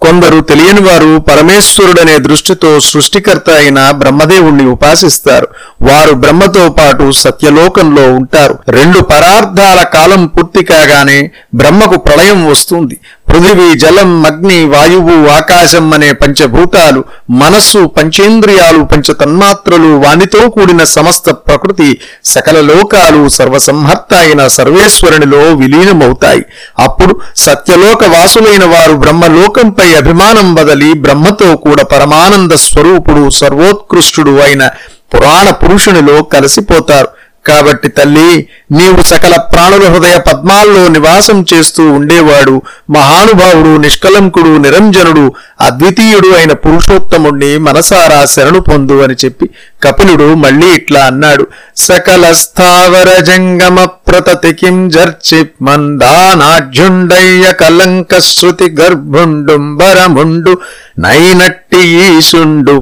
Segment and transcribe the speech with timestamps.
[0.00, 5.48] కొందరు తెలియని వారు పరమేశ్వరుడనే దృష్టితో సృష్టికర్త అయిన బ్రహ్మదేవుణ్ణి ఉపాసిస్తారు.
[5.82, 8.58] వారు బ్రహ్మతో పాటు సత్యలోకంలో ఉంటారు.
[8.68, 13.00] రెండు పరార్థాల కాలం పూర్తి కాగానే బ్రహ్మకు ప్రళయం వస్తుంది.
[13.36, 22.60] పృథివీ జలం అగ్ని వాయువు ఆకాశం అనే పంచభూతాలు మనస్సు పంచేంద్రియాలు పంచతన్మాత్రలు వానితో కూడిన సమస్త ప్రకృతి సకల
[22.60, 26.42] లోకాలు సర్వసంహర్త అయిన సర్వేశ్వరునిలో విలీనమవుతాయి.
[26.78, 34.70] అప్పుడు సత్యలోక వాసులైన వారు బ్రహ్మలోకంపై అభిమానం బదలి బ్రహ్మతో కూడా పరమానంద స్వరూపుడు సర్వోత్కృష్టుడు అయిన
[35.14, 37.08] పురాణ పురుషునిలో కలిసిపోతారు.
[37.46, 38.30] కాబట్టి తల్లి
[38.72, 42.54] నీవు సకల ప్రాణుల హృదయ పద్మాల్లో నివాసం చేస్తూ ఉండేవాడు
[42.96, 45.24] మహానుభావుడు నిష్కలంకుడు నిరంజనుడు
[45.66, 49.46] అద్వితీయుడు అయిన పురుషోత్తముణ్ణి మనసారా శరణు పొందు అని చెప్పి
[49.82, 51.44] కపిలుడు మళ్ళీ ఇట్లా అన్నాడు.
[51.86, 60.52] సకల స్థావర జంగమ ప్రతతికిం జర్చి మందానాఢ్యుండయ్య కలంక శృతి గర్భుండుంబరముండు
[60.98, 62.76] నైనట్టి ఈశుండు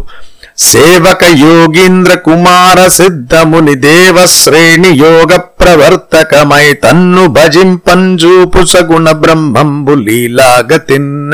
[0.58, 11.32] సేవక యోగీంద్ర కుమార సిద్ధముని దేవశ్రేణి యోగ ప్రవర్తకమై తన్ను భజింపంజూపు సగుణ బ్రహ్మంబు లీలాగతిన్న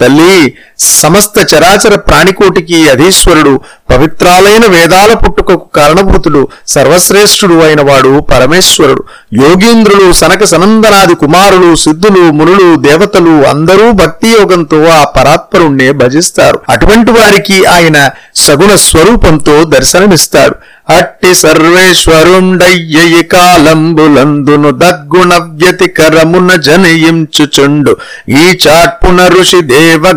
[0.00, 0.36] తల్లి
[0.82, 3.60] సమస్త చరాచర ప్రాణికోటికి అధీశ్వరుడు
[3.90, 9.04] పవిత్రాలైన వేదాల పుట్టుకకు కారణభూతుడు సర్వశ్రేష్ఠుడు అయిన వాడు పరమేశ్వరుడు.
[9.42, 16.60] యోగీంద్రులు సనక సనందనాది కుమారులు సిద్ధులు మునులు దేవతలు అందరూ భక్తి యోగంతో ఆ పరాత్పరుణ్ణే భజిస్తారు.
[16.68, 20.54] అటువంటి వారికి ఆయన సగుణ స్వరూపంతో దర్శనమిస్తాడు.
[20.92, 27.96] అట్టి సర్వేశ్వరుండయ్యయి కాలంబులందును దగ్గుణ వ్యతికరమున జనయించుచుండు
[28.28, 30.12] ఈ చాట్పున ఋషి దేవ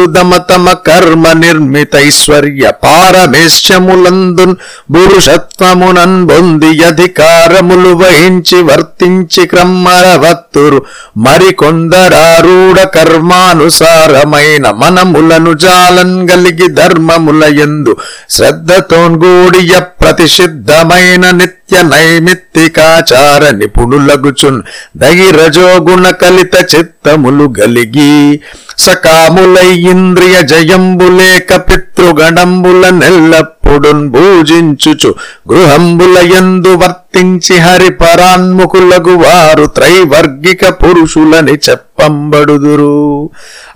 [0.00, 4.54] గణములు దమ తమ కర్మ నిర్మితైశ్వర్య పారమేశ్యములందున్
[4.94, 10.78] పురుషత్వమునన్ బొంది అధికారములు వహించి వర్తించి క్రమ్మరవత్తురు
[11.24, 17.94] మరికొందరారూఢ కర్మానుసారమైన మనములను జాలన్ గలిగి ధర్మముల యందు
[18.36, 21.24] శ్రద్ధతోన్గూడియ ప్రతిషిద్ధమైన
[21.70, 24.58] నిత్య నైమిత్తికాచార నిపుణులగుచున్
[24.96, 28.14] దగిరజోగుణ కలిత చిత్తములు గలిగి
[28.78, 29.56] సకాముల
[29.90, 35.10] ఇంద్రియ జయంబులేక పితృగణంబుల నెల్లప్పుడున్ భూజించుచు
[35.50, 42.96] గృహంబుల యందు వర్తించి హరి పరాన్ముఖులగు వారు త్రైవర్గిక పురుషులని చెప్పంబడుదురు.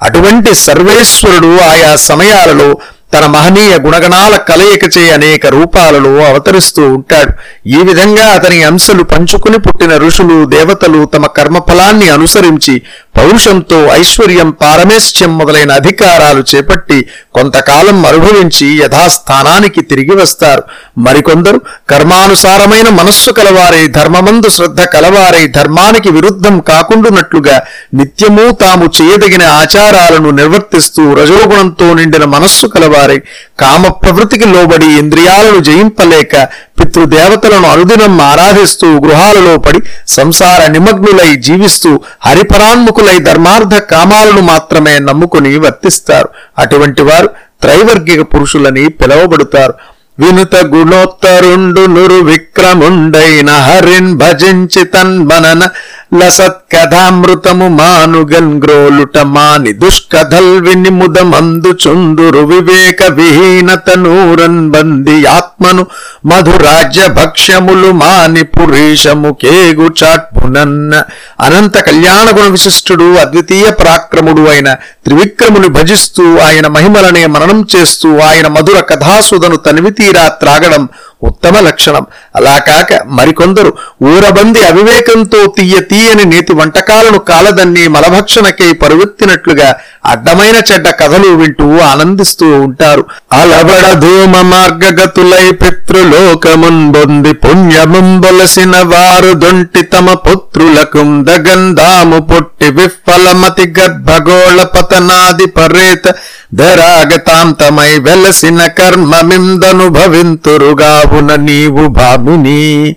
[0.03, 2.69] అటువంటి సర్వేశ్వరుడు ఆయా సమయాలలో
[3.15, 7.33] తన మహనీయ గుణగణాల కలయికచే అనేక రూపాలలో అవతరిస్తూ ఉంటాడు.
[7.67, 12.75] ఈ విధంగా అతని అంశలు పంచుకుని పుట్టిన ఋషులు దేవతలు తమ కర్మఫలాన్ని అనుసరించి
[13.17, 16.99] పౌరుషంతో ఐశ్వర్యం పారమేశ్యం మొదలైన అధికారాలు చేపట్టి
[17.35, 20.63] కొంతకాలం అనుభవించి యథాస్థానానికి తిరిగి వస్తారు.
[20.99, 27.57] మరికొందరు కర్మానుసారమైన మనస్సు కలవారై ధర్మమందు శ్రద్ధ కలవారై ధర్మానికి విరుద్ధం కాకుండునట్లుగా
[27.95, 33.19] నిత్యము తాము చేయదగిన ఆచారాలను నిర్వర్తిస్తూ రజోగుణంతో నిండిన మనస్సు కలవారై.
[33.61, 36.49] కామ ప్రవృత్తికి లోబడి ఇంద్రియాలను జయింపలేక
[36.85, 39.79] పితృదేవతలను అనుదినం ఆరాధిస్తూ గృహాలలో పడి
[40.09, 46.29] సంసార నిమగ్నులై జీవిస్తూ హరిపరాన్ముఖులై ధర్మార్థ కామాలను మాత్రమే నమ్ముకుని వర్తిస్తారు.
[46.59, 47.31] అటువంటి వారు
[47.61, 49.75] త్రైవర్గిక పురుషులని పిలువబడుతారు.
[50.19, 55.69] వినుత గుణోత్తరుండు నురు విక్రముండైన హరిన్ భజించి తన్మనన
[56.15, 65.83] లసత్కథామృతము మానుగన్ గ్రోలుట మాని దుష్కథల్ విని ముదమందు చుందురు వివేక విహీనత నూరన్ బంది ఆత్మను
[66.27, 70.93] మధురాజ్య భక్ష్యములు మాని పురీషము కేగు చాట్పునన్న
[71.41, 74.71] అనంత కళ్యాణ గుణ విశిష్టుడు అద్వితీయ పరాక్రముడు అయిన
[75.05, 80.85] త్రివిక్రముని భజిస్తూ ఆయన మహిమలనే మననం చేస్తూ ఆయన మధుర కథాసుదను తనివితీరా త్రాగడం
[81.23, 82.07] ఉత్తమ లక్షణం.
[82.37, 89.75] అలా కాక మరికొందరు ఊరబంది అవివేకంతో తీయ తీయని నేతి వంటకాలను కాలదన్ని మలభక్షణకై పరువెత్తినట్లుగా
[90.07, 93.07] అడ్డమైన చెడ్డ కథలు వింటూ ఆనందిస్తూ ఉంటారు.
[93.33, 106.15] అలబడ ధూమ మార్గగతులై పితృలోకముందొంది పుణ్యముంబొలసిన వారు దొంటి తమ పుత్రులకు దగంధాము పొట్టి విఫలమతి గర్భగోళ పతనాది పరేత
[106.55, 112.97] ధరాగతాంతమై వెలసిన కర్మమిందనుభవింతురుగావున నీవు భామిని.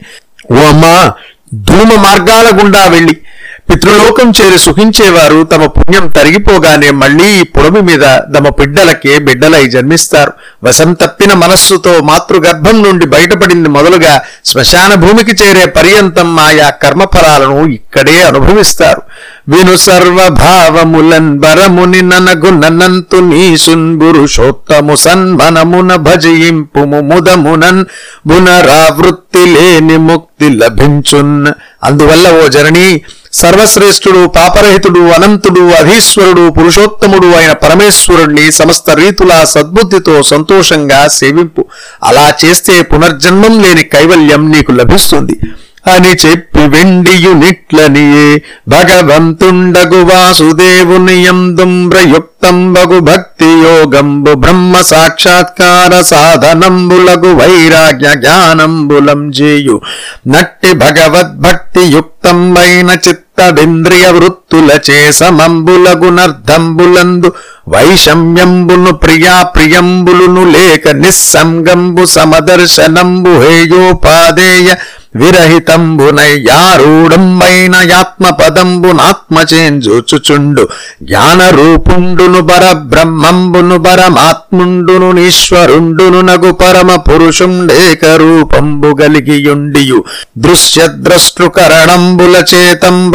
[0.51, 1.13] ఓమా
[1.53, 3.17] ధూమ మార్గాల గుండా వెళ్ళి
[3.69, 7.43] పితృలోకం చేరి సుఖించేవారు తమ పుణ్యం తరిగిపోగానే మళ్ళీ ఈ
[7.81, 10.31] మీద తమ బిడ్డలకే బిడ్డలై జన్మిస్తారు.
[10.63, 19.01] వసంతప్పిన మనస్సుతో మాతృగర్భం నుండి బయటపడింది మొదలుగా శ్మశాన భూమికి చేరే పర్యంతం ఆయా కర్మఫలాలను ఇక్కడే అనుభవిస్తారు.
[19.47, 27.85] విను సర్వభావములన్ బరముని ననగు నన్నంతు నీసున్ పురుషోత్తము సన్మనమున భజయింపు ముదమునన్
[28.29, 31.47] పునరావృత్తి లేని ముక్తి లభించున్.
[31.83, 33.01] అందువల్ల ఓ జరణి
[33.33, 41.61] సర్వశ్రేష్ఠుడు పాపరహితుడు అనంతుడు అధీశ్వరుడు పురుషోత్తముడు అయిన పరమేశ్వరుణ్ణి సమస్త రీతులా సద్బుద్ధితో సంతోషంగా సేవింపు
[42.03, 45.35] అలా చేస్తే పునర్జన్మం లేని కైవల్యం నీకు లభిస్తుంది.
[45.87, 48.29] అని చెప్పి వెండియు నిట్లనియే
[48.73, 59.77] భగవంతుండగు వాసుదేవుని యందుంబ్రయుక్తంబగు భక్తి యోగంబు బ్రహ్మ సాక్షాత్కార సాధనంబులగు వైరాగ్య జ్ఞానంబులం చేయు
[60.27, 62.89] నట్టి భగవద్భక్తి యుక్తంబైన
[63.39, 67.29] చిత్తవింద్రియ వృత్తులచే సమంబులగునర్ధంబులందు
[67.69, 74.69] వైషమ్యంబును ప్రియా ప్రియంబులును లేక నిస్సంగంబు సమదర్శనంబు హేయోపాదేయ
[75.17, 80.69] విరహితంబునయ్యారూఢంబైన యాత్మపదంబునాత్మచేంజూచుచుండు
[81.03, 90.03] జ్ఞాన రూపుండును పర బ్రహ్మంబును పరమాత్ముండును ఈశ్వరుండును నగు పరమ పురుషుండేక రూపంబు గలిగియుండియు
[90.37, 93.11] దృశ్యద్రష్టృకరణంబుల చేతం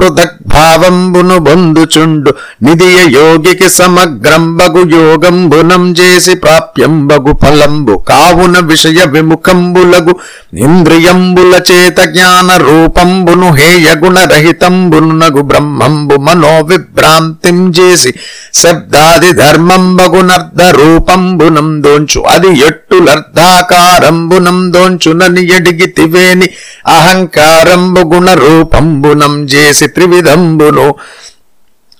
[0.46, 2.34] భావంబును బొందుచుండు.
[2.62, 8.02] నిధియ యోగికి సమగ్రంబగు యోగంబునం చేసి ప్రాప్యంబగు ఫలంబు.
[8.08, 10.16] కావున విషయ విముఖంబులగు
[10.56, 18.10] ఇంద్రియంబుల చేత జ్ఞాన రూపంబును హేయగుణరహితంబునగు బ్రహ్మంబు మనో విభ్రాంతిం చేసి
[18.54, 26.48] శబ్దాది ధర్మంబగునర్ధ రూపంబునం దోంచు అది ఎట్టులర్ధాకారంబునం దోంచునని ఎడిగితివేని
[26.88, 30.86] అహంకారంబు గుణ రూపంబునం చేసి త్రివిధంబును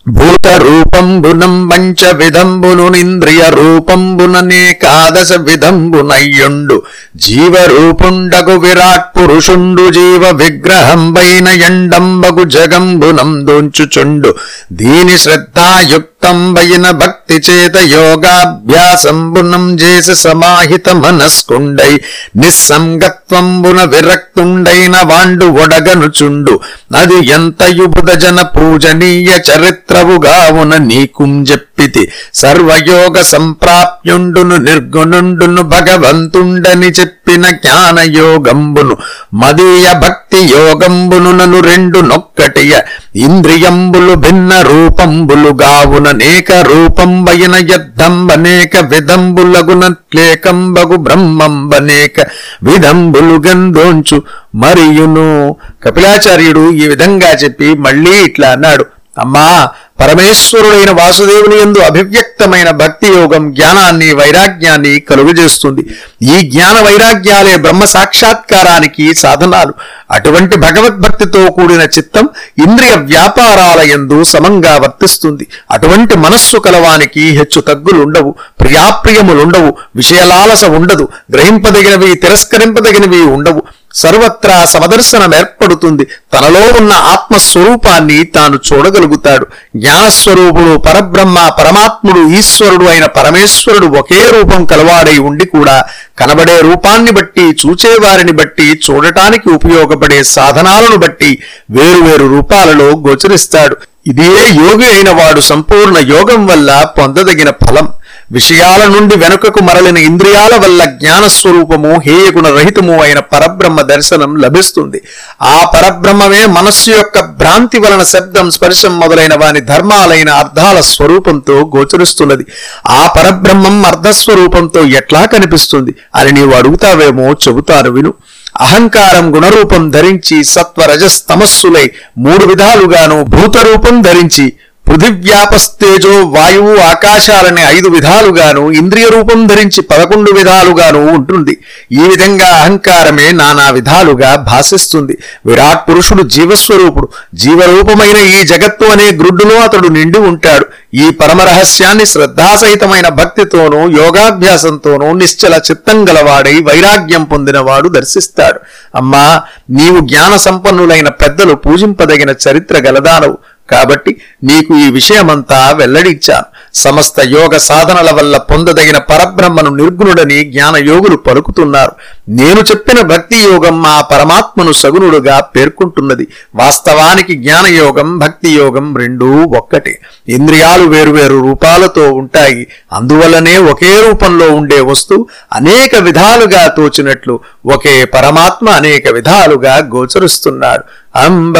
[0.06, 6.76] భూత రూపంబునం పంచ విధంబును ఇంద్రియ రూపంబుననేకాదశ విధంబునయ్యుండు
[7.16, 14.32] జీవ రూపుండగు విరాట్ పురుషుండు జీవ విగ్రహంబైన ఎండంబగు జగంబునం దోంచుచుండు
[14.72, 21.92] దీని శ్రద్ధాయుక్త శ్రద్ధాయుక్తంబైన భక్తి చేత యోగాభ్యాసంబునం చేసి సమాహిత మనస్కుండై
[22.40, 26.54] నిస్సంగత్వంబున విరక్తుండైన వాండు ఒడగనుచుండు
[26.94, 32.04] అది ఎంతయు బుధజన పూజనీయ చరిత్రవుగావున నీకుం చెప్పితి
[32.34, 38.96] సర్వయోగ సంప్రాప్యుండును నిర్గుణుండును భగవంతుండని చెప్పి జ్ఞాన యోగంబును
[39.34, 42.81] మదీయ భక్తి యోగంబును నను రెండు నొక్కటియ
[43.17, 52.26] ఇంద్రియంబులు భిన్న రూపంబులు గావున నేక రూపంబైన యద్ధంబనేక విధంబులగునట్లేకంబగు బ్రహ్మంబనేక
[52.62, 54.23] విధంబులు గందోంచు
[54.55, 55.56] మరియును.
[55.84, 58.84] కపిలాచార్యుడు ఈ విధంగా చెప్పి మళ్ళీ ఇట్లా అన్నాడు.
[59.19, 59.69] అమ్మా
[60.03, 65.82] పరమేశ్వరుడైన వాసుదేవుని యందు అభివ్యక్తమైన భక్తి యోగం జ్ఞానాన్ని వైరాగ్యాన్ని కలుగజేస్తుంది.
[66.23, 69.75] ఈ జ్ఞాన వైరాగ్యాలే బ్రహ్మ సాక్షాత్కారానికి సాధనాలు.
[70.11, 72.29] అటువంటి భగవద్భక్తితో కూడిన చిత్తం
[72.65, 75.47] ఇంద్రియ వ్యాపారాల యందు సమంగా వర్తిస్తుంది.
[75.71, 83.63] అటువంటి మనస్సు కలవానికి హెచ్చు తగ్గులుండవు ప్రియాప్రియములుండవు విషయలాలస ఉండదు గ్రహింపదగినవి తిరస్కరింపదగినవి ఉండవు.
[83.94, 89.46] సర్వత్రా సమదర్శనం ఏర్పడుతుంది తనలో ఉన్న ఆత్మస్వరూపాన్ని తాను చూడగలుగుతాడు.
[89.77, 95.84] జ్ఞానస్వరూపుడు పరబ్రహ్మ పరమాత్ముడు ఈశ్వరుడు అయిన పరమేశ్వరుడు ఒకే రూపం కలవాడై ఉండి కూడా
[96.19, 101.39] కనబడే రూపాన్ని బట్టి చూచేవారిని బట్టి చూడటానికి ఉపయోగపడే సాధనాలను బట్టి
[101.70, 103.77] వేరువేరు రూపాలలో గోచరిస్తాడు.
[104.06, 107.89] ఇదే యోగి అయిన వాడు సంపూర్ణ యోగం వల్ల పొందదగిన ఫలం.
[108.32, 115.01] విషయాల నుండి వెనుకకు మరలిన ఇంద్రియాల వల్ల జ్ఞానస్వరూపము హేయగుణ రహితము అయిన పరబ్రహ్మ దర్శనం లభిస్తుంది.
[115.43, 122.46] ఆ పరబ్రహ్మమే మనస్సు యొక్క భ్రాంతి వలన శబ్దం స్పర్శం మొదలైన వాని ధర్మాలైన అర్థాల స్వరూపంతో గోచరిస్తున్నది.
[122.89, 125.94] ఆ పరబ్రహ్మం అర్ధస్వరూపంతో ఎట్లా కనిపిస్తుంది?
[126.15, 128.15] అని నీవు అడుగుతావేమో చెబుతాను విను.
[128.60, 134.53] అహంకారం గుణరూపం ధరించి సత్వరజస్తమస్సులై మూడు విధాలుగాను భూతరూపం ధరించి
[134.93, 141.58] పృథివ్యాపస్తేజో వాయువు ఆకాశాలనే ఐదు విధాలుగాను ఇంద్రియ రూపం ధరించి పదకొండు విధాలుగాను ఉంటుంది.
[141.93, 147.08] ఈ విధంగా అహంకారమే నానా విధాలుగా భాషిస్తుంది విరాట్ పురుషుడు జీవస్వరూపుడు.
[147.34, 150.67] జీవరూపమైన ఈ జగత్తు అనే గ్రుడ్డులో అతడు నిండి ఉంటాడు.
[150.94, 158.61] ఈ పరమరహస్యాన్ని శ్రద్ధాసహితమైన భక్తితోనూ యోగాభ్యాసంతోనూ నిశ్చల చిత్తం గలవాడై వైరాగ్యం పొందినవాడు దర్శిస్తాడు.
[158.96, 163.39] అమ్మా నీవు జ్ఞాన సంపన్నులైన పెద్దలు పూజింపదగిన చరిత్ర గలదానవు.
[163.72, 164.12] కాబట్టి
[164.44, 171.93] నీకు ఈ విషయమంతా వెల్లడించాను సమస్త యోగ సాధనల వల్ల పొందదగిన పరబ్రహ్మను నిర్గుణుడని జ్ఞానయోగులు పలుకుతున్నారు.
[172.29, 176.24] నేను చెప్పిన భక్తి యోగం ఆ పరమాత్మను సగుణుడుగా పేర్కొంటున్నది.
[176.55, 179.94] వాస్తవానికి జ్ఞానయోగం భక్తి యోగం రెండూ ఒక్కటే.
[180.29, 182.62] ఇంద్రియాలు వేరువేరు రూపాలతో ఉంటాయి.
[182.93, 190.84] అందువల్లనే ఒకే రూపంలో ఉండే వస్తువు అనేక విధాలుగా తోచినట్లు ఒకే పరమాత్మ అనేక విధాలుగా గోచరిస్తున్నాడు.
[191.16, 191.58] అంబ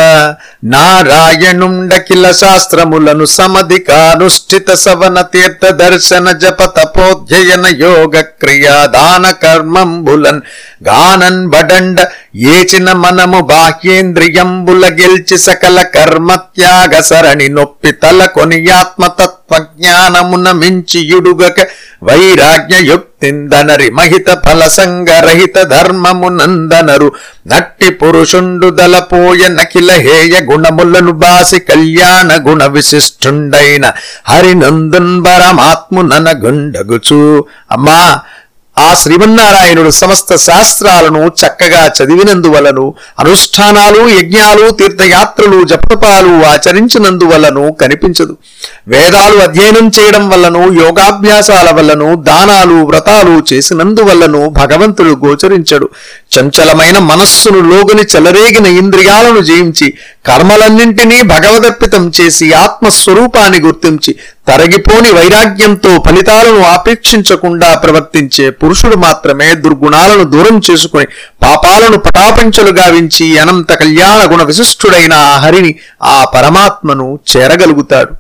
[0.65, 10.41] నారాయణుండకిల శాస్త్రములను సమధికానుష్ఠిత సవన తీర్థ దర్శన జప తపోధ్యయన యోగ క్రియా దాన కర్మంబులన్
[10.89, 11.99] గానన్ బడండ
[12.35, 18.61] ఏచిన మనము బాహ్యేంద్రియంబుల గెల్చి సకల కర్మత్యాగ సరణి నొప్పి తల కొని
[21.09, 21.61] యుడుగక
[22.03, 27.13] వైరాగ్యయుక్తిందనరి మహిత ఫలసంగరహిత ధర్మమునందనరు.
[27.47, 33.85] నట్టి పురుషుండు దలపోయ నకిల హేయ గుణములను బాసి కళ్యాణ గుణ విశిష్ఠుండైన
[34.29, 38.21] హరినందున్ పరమాత్మునన గుండగుచు అమ్మా
[38.77, 48.35] ఆ శ్రీమన్నారాయణుడు సమస్త శాస్త్రాలను చక్కగా చదివినందువలను అనుష్ఠానాలు యజ్ఞాలు తీర్థయాత్రలు జపతపాలు ఆచరించినందువలను కనిపించదు.
[48.89, 55.89] వేదాలు అధ్యయనం చేయడం వల్లను యోగాభ్యాసాల వల్లను దానాలు వ్రతాలు చేసినందువల్లను భగవంతుడు గోచరించడు.
[56.39, 59.95] చంచలమైన మనస్సును లోగుని చెలరేగిన ఇంద్రియాలను జయించి
[60.27, 64.13] కర్మలన్నింటినీ భగవదర్పితం చేసి ఆత్మస్వరూపాన్ని గుర్తించి
[64.49, 71.07] తరగిపోని వైరాగ్యంతో ఫలితాలను ఆపేక్షించకుండా ప్రవర్తించే పురుషుడు మాత్రమే దుర్గుణాలను దూరం చేసుకుని
[71.43, 78.13] పాపాలను పటాపంచలు గావించి అనంత కళ్యాణ గుణ విశిష్టుడైన ఆ హరిని ఆ పరమాత్మను చేరగలుగుతాడు.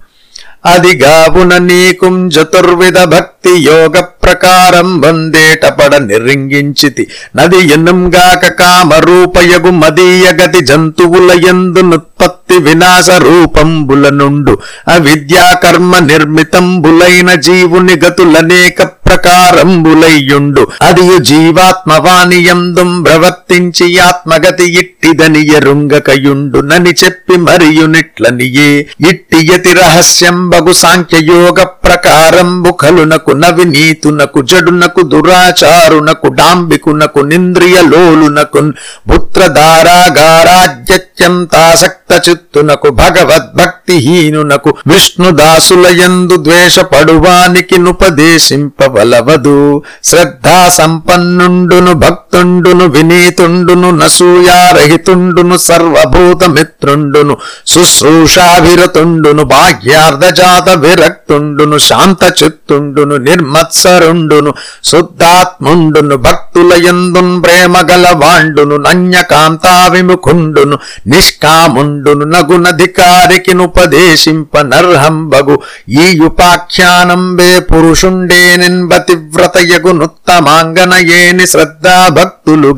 [0.66, 7.08] అదిగావున నీకుం చతుర్విధ భక్తి యోగ ప్రకారం వందేటపడ నిర్రింగించితి.
[7.36, 11.82] నది ఎన్నంగాక కామరూపయగు మదీయ గతి జంతువుల ఎందు
[12.52, 20.68] నుత్పత్తి వినాశ రూపంబుల నుండు అవిద్యాకర్మ నిర్మితంబులైన జీవుని గతులనేక ప్రకారంబులయ్యుండు.
[20.82, 26.60] అది జీవాత్మవాణి యందుం ప్రవర్తించి ఆత్మగతి ఇట్టిదని ఎరుంగకయుండు.
[26.60, 28.88] నని చెప్పి మరియునిట్లనియే.
[29.10, 38.72] ఇట్టి యతి రహస్యం బగు సాంఖ్యయోగ ప్రకారంబు కలునకు నవినీతునకు జడునకు దురాచారునకు డాంబికునకు నింద్రియ లోలునకు
[39.10, 49.82] పుత్రధారాగారాజ్యత్యంతాసక్త చిత్తునకు భగవద్భక్తిహీనునకు విష్ణుదాసులయందు ద్వేషపడువానికి నుపదేశింపవలవదు.
[50.04, 64.54] శ్రద్ధా సంపన్నుండును భక్తుండును వినీతుండును నసూయారహితుండును సర్వభూత మిత్రుండును శుశ్రూషాభిరతుండును బాహ్యార్ధజాత విరక్తుండును శాంత చిత్తుండును నిర్మత్సరుండును
[64.84, 67.76] శుద్ధాత్ముండును భక్తుల ఎందున్ ప్రేమ
[68.86, 81.46] నన్యకాంతా విముఖుండును నిష్కాముండు నగునధికారికి నుపదేశింప నర్హంబగు ఈ ఉపాఖ్యానంబే పురుషుండే నిన్బతివ్రతయగు నుత్తమాంగనయేని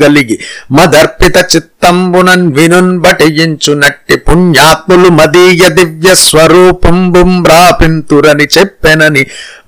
[0.02, 0.38] గలిగి.
[0.72, 9.22] మదర్పిత చిత్త చిత్తంబునన్ వినున్బటయించునట్టి పుణ్యాత్ములు మదీయ దివ్య స్వరూపంబుం ప్రాపింతురని చెప్పెనని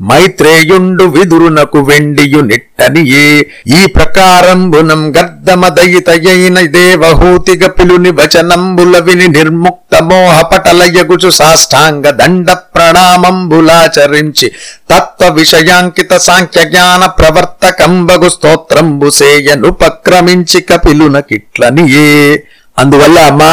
[0.09, 3.27] మైత్రేయుండు విదురునకు వెండియు నిట్టనియే.
[3.71, 9.75] ఈ ప్రకారంబునం గర్ధమదయితయైన దేవహూతిగ పిలుని వచనంబుల విని నిర్ముక్త
[10.09, 14.49] మోహపటలయగుచు సాష్టాంగ దండ ప్రణామంబులాచరించి
[14.91, 22.06] తత్వ విషయాంకిత సాంఖ్య జ్ఞాన ప్రవర్తకంబగు స్తోత్రంబు సేయనుపక్రమించి కపిలునకిట్లనియే
[22.79, 23.53] అందువల్ల అమ్మా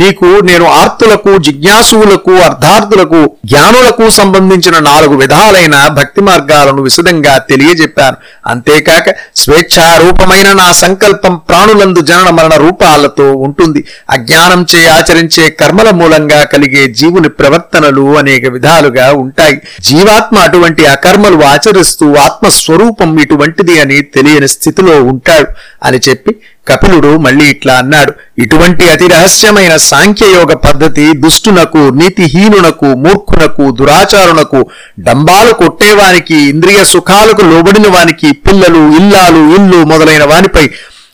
[0.00, 8.16] నీకు నేను ఆర్తులకు జిజ్ఞాసువులకు అర్థార్థులకు జ్ఞానులకు సంబంధించిన నాలుగు విధాలైన భక్తి మార్గాలను విశదంగా తెలియజెప్పాను.
[8.46, 13.80] అంతేకాక స్వేచ్ఛారూపమైన నా సంకల్పం ప్రాణులందు జనన మరణ రూపాలతో ఉంటుంది.
[14.10, 19.56] అజ్ఞానం చే ఆచరించే కర్మల మూలంగా కలిగే జీవుని ప్రవర్తనలు అనేక విధాలుగా ఉంటాయి.
[19.82, 25.48] జీవాత్మ అటువంటి అకర్మలు ఆచరిస్తూ ఆత్మస్వరూపం ఇటువంటిది అని తెలియని స్థితిలో ఉంటాడు
[25.82, 26.34] అని చెప్పి
[26.66, 34.60] కపిలుడు మళ్ళీ ఇట్లా అన్నాడు ఇటువంటి అతి రహస్యమైన సాంఖ్యయోగ పద్ధతి దుష్టునకు నీతిహీనునకు మూర్ఖునకు దురాచారునకు
[35.06, 40.66] డంబాలు కొట్టేవానికి ఇంద్రియ సుఖాలకు లోబడిన వానికి పిల్లలు ఇల్లాలు ఇల్లు మొదలైన వానిపై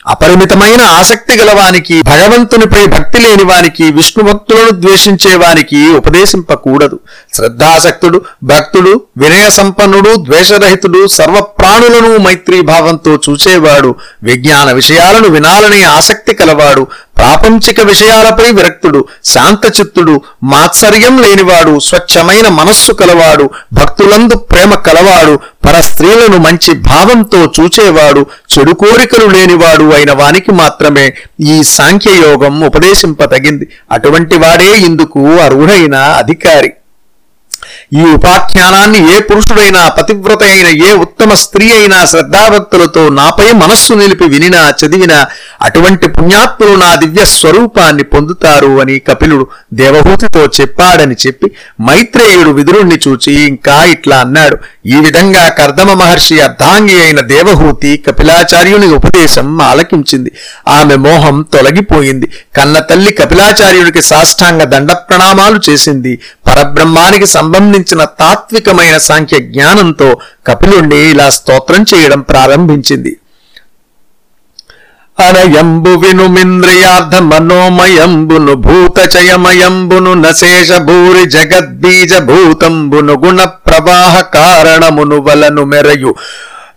[0.05, 6.97] అపరిమితమైన ఆసక్తి గలవానికి భగవంతునిపై భక్తి లేని వానికి విష్ణు భక్తులను ద్వేషించే వానికి ఉపదేశింపకూడదు.
[7.37, 13.91] శ్రద్ధాసక్తుడు భక్తుడు వినయ సంపన్నుడు ద్వేషరహితుడు సర్వ ప్రాణులను మైత్రీ భావంతో చూచేవాడు
[14.23, 16.83] విజ్ఞాన విషయాలను వినాలనే ఆసక్తి కలవాడు
[17.17, 18.99] ప్రాపంచిక విషయాలపై విరక్తుడు
[19.33, 20.15] శాంతచిత్తుడు
[20.53, 25.33] మాత్సర్యం లేనివాడు స్వచ్ఛమైన మనస్సు కలవాడు భక్తులందు ప్రేమ కలవాడు
[25.65, 28.21] పర స్త్రీలను మంచి భావంతో చూచేవాడు
[28.53, 36.71] చెడు కోరికలు లేనివాడు అయిన వానికి మాత్రమే ఈ సాంఖ్యయోగం ఉపదేశింపతగింది అటువంటి వాడే ఇందుకు అర్హుడైన అధికారి.
[37.95, 44.69] ఈ ఉపాఖ్యానాన్ని ఏ పురుషుడైనా పతివ్రత అయిన ఏ ఉత్తమ స్త్రీ అయినా శ్రద్ధాభక్తులతో నాపై మనస్సు నిలిపి వినినా
[44.69, 45.25] చదివినా
[45.61, 53.85] అటువంటి పుణ్యాత్ములు నా దివ్య స్వరూపాన్ని పొందుతారు అని కపిలుడు దేవహూతితో చెప్పాడని చెప్పి మైత్రేయుడు విదురుణ్ణి చూచి ఇంకా
[53.85, 54.57] ఇట్లా అన్నాడు.
[54.85, 60.31] ఈ విధంగా కర్దమ మహర్షి అర్ధాంగి అయిన దేవహూతి కపిలాచార్యుని ఉపదేశం ఆలకించింది.
[60.67, 62.27] ఆమె మోహం తొలగిపోయింది.
[62.55, 66.19] కన్న తల్లి కపిలాచార్యుడికి సాష్టాంగ దండ ప్రణామాలు చేసింది.
[66.53, 70.09] పరబ్రహ్మానికి సంబంధించిన తాత్వికమైన సాంఖ్య జ్ఞానంతో
[70.47, 73.13] కపిలుణ్ణి ఇలా స్తోత్రం చేయడం ప్రారంభించింది.
[75.17, 86.13] అనయంబు వినుమింద్రియార్థ మనోమయంబును భూతచయమయంబును నశేష భూరి జగద్బీజ భూతంబును గుణ ప్రవాహ కారణమును వలను మెరయు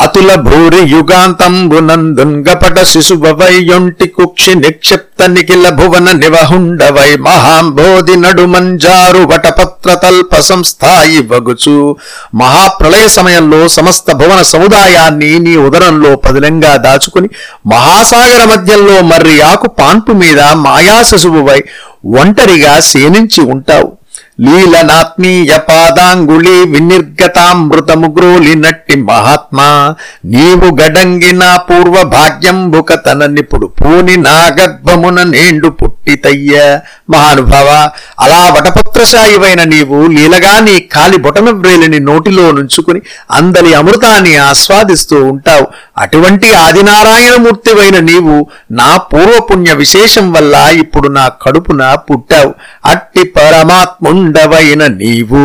[0.00, 11.96] అతుల భూరి యుగాంతంబునందుంగపట శిశువైయొంటి కుక్షి నిక్షిప్త నిఖిల భువన నివహుండవై మహాంబోధి నడుమంజారు వటపత్ర తల్ప సంస్థాయి వగుచు.
[12.34, 17.28] మహాప్రళయ సమయంలో సమస్త భువన సముదాయాన్ని నీ ఉదరంలో పదిలంగా దాచుకుని
[17.66, 21.64] మహాసాగర మధ్యంలో మర్రి ఆకు పాన్పు మీద మాయా శిశువువై
[22.06, 23.92] ఒంటరిగా సేనించి ఉంటావు.
[24.40, 29.94] లీలనాత్మీయ పాదాంగుళి వినిర్గతామృతము గ్రోలినట్టి మహాత్మా.
[30.24, 36.78] నీవు గడంగిన పూర్వ భాగ్యంబుక తన నిపుడు పూని నా గర్భమున నేండు పుట్టితయ్య.
[37.10, 45.66] మహానుభావ అలా వటపత్రశాయివైన నీవు లీలగా నీ కాలి బొటన వ్రేలిని నోటిలో నుంచుకుని అందలి అమృతాన్ని ఆస్వాదిస్తూ ఉంటావు.
[45.96, 48.34] అటువంటి ఆదినారాయణమూర్తివైన నీవు
[48.78, 52.50] నా పూర్వపుణ్య విశేషం వల్ల ఇప్పుడు నా కడుపున పుట్టావు.
[52.86, 55.42] అట్టి పరమాత్ముండవైన నీవు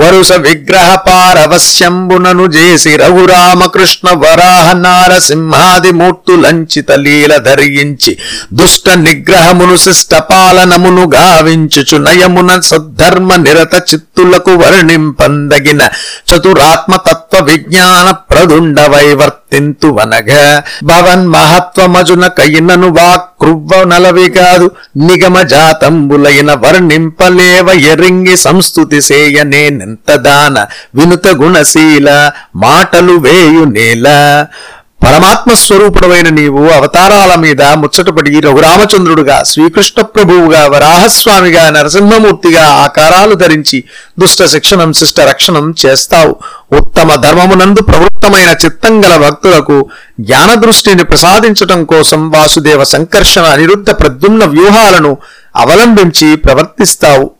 [0.00, 8.12] వరుస విగ్రహ పారవశ్యంబునను చేసి రఘురామకృష్ణ వరాహ నారసింహాది మూర్తులంచిత లీల ధరించి
[8.58, 15.82] దుష్ట నిగ్రహమును శిష్ట పాలనమును గావించుచు నయమున సద్ధర్మ నిరత చిత్తులకు వర్ణింపందగిన
[16.30, 24.70] చతురాత్మ తత్వ విజ్ఞాన ప్రదుండవై వర్తింతు వనగ భవన్ మహత్వమజున కయినను వాక్రువ్వ నలవి కాదు.
[24.96, 30.66] నిగమ జాతంబులైన వర్ణింపలేవ ఎరింగి సంస్థుతి సేయనే నింతదాన.
[30.94, 34.06] వినుత గుణశీల మాటలు వేయు నేల
[35.02, 43.84] పరమాత్మ స్వరూపుడమైన నీవు అవతారాల మీద ముచ్చటపడి రఘురామచంద్రుడుగా శ్రీకృష్ణ ప్రభువుగా వరాహస్వామిగా నరసింహమూర్తిగా ఆకారాలు ధరించి
[44.18, 46.36] దుష్ట శిక్షణం శిష్ట రక్షణం చేస్తావు.
[46.76, 49.88] ఉత్తమ ధర్మమునందు ప్రవృత్తమైన చిత్తం గల భక్తులకు
[50.20, 55.16] జ్ఞాన దృష్టిని ప్రసాదించటం కోసం వాసుదేవ సంకర్షణ అనిరుద్ధ ప్రద్యుమ్న వ్యూహాలను
[55.56, 57.35] అవలంబించి ప్రవర్తిస్తావు.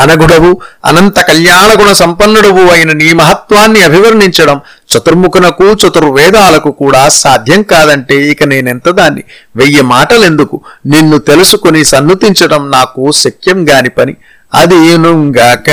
[0.00, 4.60] అనగుడవు అనంత కళ్యాణగుణ సంపన్నుడవు అయిన నీ మహత్వాన్ని అభివర్ణించడం
[4.90, 9.22] చతుర్ముఖునకు చతుర్వేదాలకు కూడా సాధ్యం కాదంటే ఇక నేనెంత దాన్ని?
[9.56, 10.60] వెయ్యి మాటలెందుకు?
[10.86, 14.14] నిన్ను తెలుసుకుని సన్నుతించడం నాకు శక్యం గాని పని.
[14.54, 15.70] అదీనుంగాక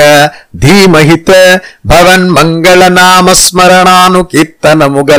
[0.56, 2.82] ధీమహిత భవన్ మంగళ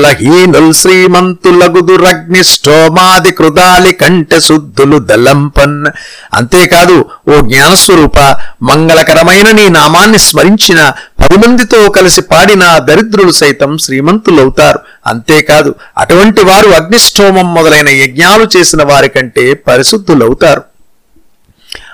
[0.08, 5.86] హీనుల్ శ్రీమంతులగుదురగ్ని స్టోమాది కృదాలి కంఠ శుద్ధులు దలంపన్
[6.34, 8.20] అంతేకాదు ఓ జ్ఞానస్వరూప
[8.64, 14.80] మంగళకరమైన నీ నామాన్ని స్మరించిన పది మందితో కలిసి పాడిన దరిద్రులు సైతం శ్రీమంతులవుతారు.
[15.08, 20.62] అంతేకాదు అటువంటి వారు అగ్నిష్టోమం మొదలైన యజ్ఞాలు చేసిన వారి కంటే పరిశుద్ధులవుతారు.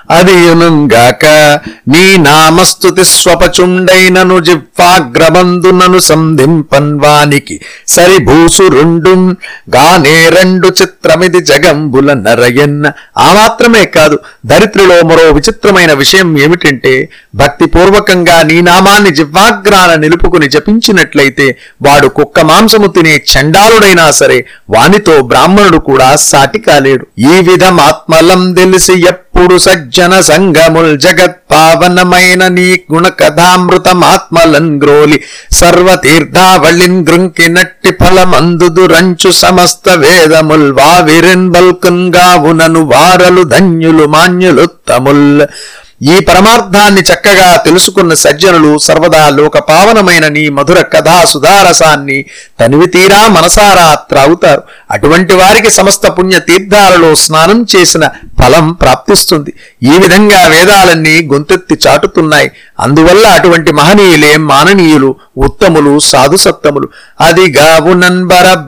[0.08, 1.24] అదియునుగాక
[1.88, 7.56] నీ నామస్తుతి స్వపచుండైనను జిహ్వాగ్రబందునను సంధింపన్వానికి
[7.88, 9.14] సరిభూసురుండు
[9.76, 12.86] గానే రెండు చిత్రమిది జగంబుల నరయన్న
[13.18, 14.16] ఆ మాత్రమే కాదు
[14.46, 16.94] దరిద్రులో మరో విచిత్రమైన విషయం ఏమిటంటే
[17.34, 21.48] భక్తిపూర్వకంగా నీ నామాన్ని జిహ్వాగ్రాన నిలుపుకుని జపించినట్లయితే
[21.86, 24.38] వాడు కుక్క మాంసము తినే చండాలుడైనా సరే
[24.70, 28.94] వానితో బ్రాహ్మణుడు కూడా సాటి కాలేడు ఈ విధమాత్మలం తెలిసి
[29.36, 35.18] ఇప్పుడు సజ్జన సంగముల్ జగత్ పావనమైన నీ గుణ కథామృతమాత్మలన్ గ్రోలి
[35.58, 45.28] సర్వతీర్థావళిన్ గృంకినట్టి ఫలమందుదు రంచు సమస్త వేదముల్ వావిరిన్ బల్కన్గావునను వారలు ధన్యులు మాన్యులుత్తముల్
[46.02, 52.24] ఈ పరమార్థాన్ని చక్కగా తెలుసుకున్న సజ్జనులు సర్వదా లోక పావనమైన నీ మధుర కథా సుధారసాన్ని
[52.60, 54.62] తనివి తీరా మనసారా త్రాగుతారు.
[54.90, 58.08] అటువంటి వారికి సమస్త పుణ్య తీర్థాలలో స్నానం చేసిన
[58.42, 59.52] ఫలం ప్రాప్తిస్తుంది.
[59.82, 62.50] ఈ విధంగా వేదాలన్నీ గొంతెత్తి చాటుతున్నాయి.
[62.78, 66.88] అందువల్ల అటువంటి మహనీయులే మాననీయులు ఉత్తములు సాధుసత్తములు.
[67.20, 67.54] అది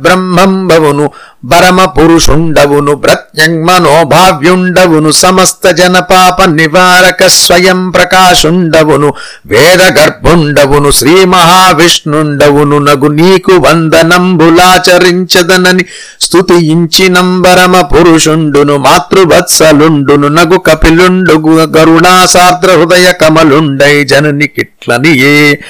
[0.03, 1.11] బ్రహ్మం భవును
[1.45, 9.13] భరమ పురుషుండవును ప్రత్యంగ్మనోభావ్యుండవును సమస్త జనపాప నివారక స్వయం ప్రకాశుండవును
[9.47, 15.85] వేద గర్భుండవును శ్రీ మహావిష్ణుండవును నగు నీకు వందనంబులాచరించదనని
[16.21, 21.37] స్తుతించినంబరమ పురుషుండును మాతృవత్సలుండును నగు కపిలుండు
[21.77, 25.61] గరుణాసార్ద్ర హృదయ కమలుండై జననికిట్లనియే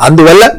[0.00, 0.50] అందువల్ల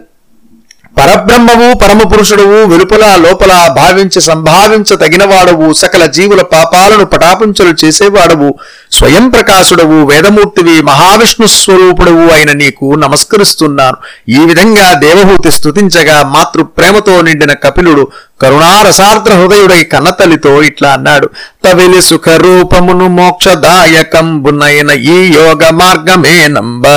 [1.00, 8.56] పరబ్రహ్మవు పరమపురుషుడవు వెలుపల లోపల భావించి సంభావించ తగినవాడవు సకల జీవుల పాపాలను పటాపుంచలు చేసేవాడవు
[8.92, 13.98] స్వయం ప్రకాశుడవు వేదమూర్తివి మహావిష్ణు స్వరూపుడవు అయిన నీకు నమస్కరిస్తున్నాను.
[14.30, 21.30] ఈ విధంగా దేవహూతి స్తుతించగా మాతృ ప్రేమతో నిండిన కపిలుడు కరుణారసార్ద్ర హృదయుడై కన్నతల్లితో ఇట్లా అన్నాడు.
[21.64, 26.88] తవిలి సుఖరూపమును మోక్షదాయకంబునైన ఈ యోగ మార్గమే నంబ.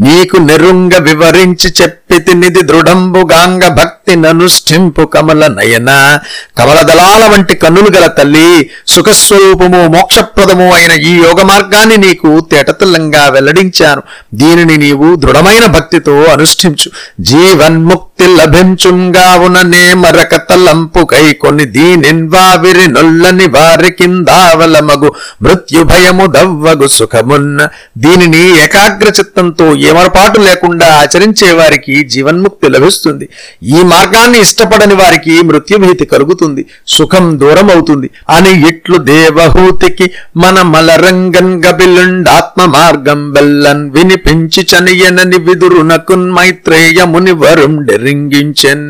[0.00, 6.18] నీకు నిరుంగ వివరించి చెప్పితి నిధి దృఢంబుగాంగ భక్తి ననుష్ఠింపు కమల నయన.
[6.58, 14.02] కమలదళాల వంటి కన్నులు గల తల్లి సుఖస్వరూపము మోక్షప్రదము అయిన ఈ యోగ మార్గాన్ని నీకు తేటతల్లంగా వెల్లడించాను.
[14.34, 16.90] దీనిని నీవు దృఢమైన భక్తితో అనుష్ఠించు.
[17.20, 25.10] జీవన్ముక్తి లభించుంగావుననే మరక తలంపుకై కొన్ని దీనిన్వావిరి నొల్లని వారి కిందావలమగు
[25.42, 33.28] మృత్యు భయము దవ్వగు సుఖమున్న దీనిని ఏకాగ్ర చిత్తంతో ఏమరపాటు లేకుండా ఆచరించే వారికి జీవన్ముక్తి లభిస్తుంది.
[33.62, 36.66] ఈ మార్గాన్ని ఇష్టపడని వారికి మృత్యుభీతి కలుగుతుంది.
[36.88, 47.32] సుఖం దూరం అవుతుంది అని ఇట్లు దేవహూతికి మన మలరంగన్ గబిలుండాత్మ మార్గం బెల్లన్ వినిపించి చనియనని విదురునకున్ మైత్రేయముని
[48.10, 48.86] వరుండెరింగించెన్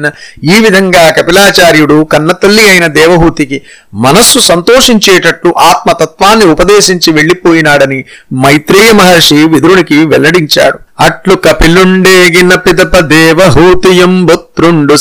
[0.53, 3.59] ఈ విధంగా కపిలాచార్యుడు కన్నతల్లి అయిన దేవహూతికి
[4.07, 8.01] మనస్సు సంతోషించేటట్లు ఆత్మతత్వాన్ని ఉపదేశించి వెళ్ళిపోయినాడని
[8.45, 10.79] మైత్రేయ మహర్షి విదురునికి వెల్లడించాడు.
[11.01, 14.27] అట్లు కపిలుండేగిన పిదప దేవహూతియం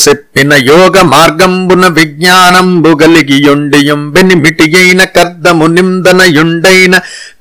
[0.08, 6.94] చెప్పిన యోగ మార్గంబున విజ్ఞానంబు గలిగియుండియం బెనిమిటియైన కర్దము నిందనయుండైన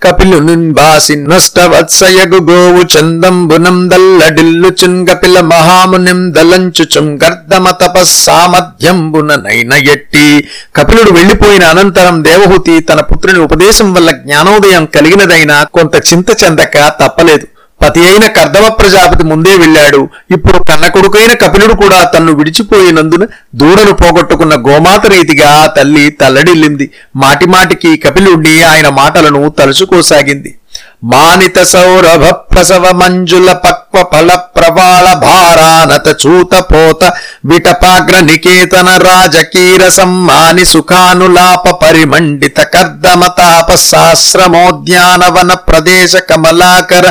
[0.04, 0.40] కపిలు
[0.74, 10.48] బాసి నష్టవత్సయగు గోవు చందంబునందల్లడిల్లు చుంగపిల కపిల మహామునిం దలంచుచుం గర్దమ తపస్సామధ్యంబున నైన ఎట్టి.
[10.76, 17.48] కపిలుడు వెళ్ళిపోయిన అనంతరం దేవహూతి తన పుత్రుని ఉపదేశం వల్ల జ్ఞానోదయం కలిగినదైనా కొంత చింత చెందక తప్పలేదు.
[17.82, 20.10] పతి అయిన కర్దమ ప్రజాపతి ముందే వెళ్ళాడు.
[20.32, 26.92] ఇప్పుడు కన్న కొడుకైన కపిలుడు కూడా తన్ను విడిచిపోయినందున దూడను పోగొట్టుకున్న గోమాత రీతిగా ఆ తల్లి తల్లడిల్లింది.
[27.16, 30.56] మాటిమాటికి కపిలుడిని ఆయన మాటలను తలుచుకోసాగింది.
[31.04, 37.04] మానిత సౌరభ ప్రసవ మంజుల పక్వ ఫల ప్రవాళ భారానత చూత పోత
[37.46, 47.06] విటపాగ్ర నికేతన రాజకీర సమ్మాని సుఖానులాప పరిమండిత కర్దమ తాప శాస్త్రమోద్యానవన ప్రదేశ కమలాకర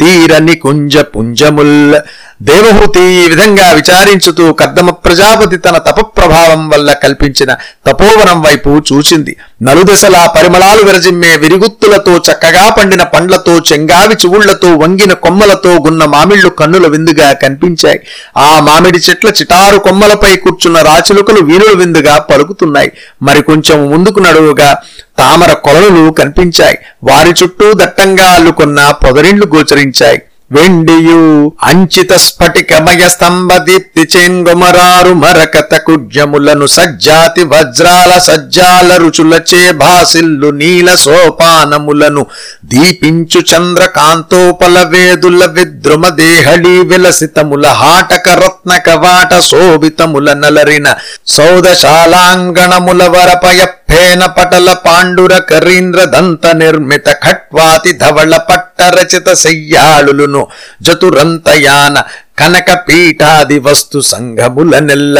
[0.00, 1.94] తీరని కుంజ పుంజముల్
[2.42, 7.52] దేవహూతి ఈ విధంగా విచారించుతూ కర్దమ ప్రజాపతి తన తపప్రభావం వల్ల కల్పించిన
[7.86, 9.36] తపోవనం వైపు చూచింది.
[9.62, 17.32] నలుదశలా పరిమళాలు విరజిమ్మే విరిగుత్తులతో చక్కగా పండిన పండ్లతో చెంగావి చువుళ్ళతో వంగిన కొమ్మలతో గున్న మామిళ్ళు కన్నుల విందుగా
[17.32, 18.00] కనిపించాయి.
[18.36, 22.92] ఆ మామిడి చెట్ల చిటారు కొమ్మలపై కూర్చున్న రాచిలుకలు వీణుల విందుగా పలుకుతున్నాయి.
[23.22, 24.76] మరి కొంచెం ముందుకు నడువుగా
[25.18, 26.78] తామర కొలలు కనిపించాయి.
[27.04, 30.22] వారి చుట్టూ దట్టంగా అల్లుకున్న పొదరిండ్లు గోచరించాయి.
[30.54, 31.20] వెండియు
[31.68, 42.24] అంచిత స్ఫటికమయ స్తంభ దీప్తి చేంగుమరారు మరకత కుడ్యములను సజ్జాతి వజ్రాల సజ్జాల రుచులచే భాసిల్లు నీల సోపానములను
[42.72, 50.88] దీపించు చంద్రకాంతోపల వేదుల విద్రుమ దేహళీ విలసితముల హాటక రత్న కవాట శోభితముల నలరిన
[51.36, 58.34] సౌదశాలాంగణముల వరపయ ఫేన పటల పాండుర కరీంద్ర దంత నిర్మిత ఖట్వాతి ధవళ
[58.78, 60.42] పట్టరచిత శయ్యాళులును
[60.82, 61.96] జతురంతయాన
[62.38, 65.18] కనక పీఠాది వస్తు సంఘముల నెల్ల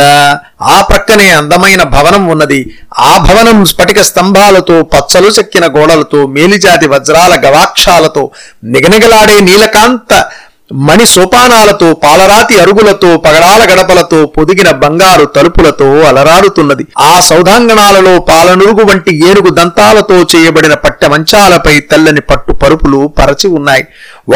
[0.67, 2.59] ఆ ప్రక్కనే అందమైన భవనం ఉన్నది.
[3.01, 8.25] ఆ భవనం స్ఫటిక స్తంభాలతో పచ్చలు చెక్కిన గోడలతో మేలిజాతి వజ్రాల గవాక్షాలతో
[8.65, 10.13] నిగనిగలాడే నీలకాంత
[10.73, 19.51] మణి సోపానాలతో పాలరాతి అరుగులతో పగడాల గడపలతో పొదిగిన బంగారు తలుపులతో అలరాడుతున్నది ఆ సౌధాంగణాలలో పాలనురుగు వంటి ఏనుగు
[19.51, 23.87] దంతాలతో చేయబడిన పట్టె మంచాలపై తెల్లని పట్టు పరుపులు పరచి ఉన్నాయి.